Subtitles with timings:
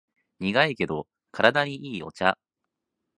[0.39, 2.39] 苦いけど体にいいお茶